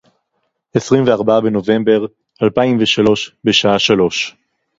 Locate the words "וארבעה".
1.07-1.41